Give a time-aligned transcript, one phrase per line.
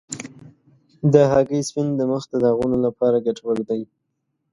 [1.13, 3.81] د هګۍ سپین د مخ د داغونو لپاره ګټور دی.